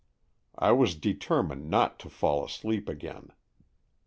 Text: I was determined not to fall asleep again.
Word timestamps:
I 0.57 0.71
was 0.71 0.95
determined 0.95 1.69
not 1.69 1.99
to 1.99 2.09
fall 2.09 2.43
asleep 2.43 2.89
again. 2.89 3.29